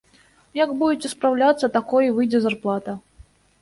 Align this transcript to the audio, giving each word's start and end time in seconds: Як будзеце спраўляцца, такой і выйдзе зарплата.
Як 0.59 0.69
будзеце 0.79 1.13
спраўляцца, 1.15 1.71
такой 1.79 2.03
і 2.11 2.15
выйдзе 2.19 2.39
зарплата. 2.51 3.01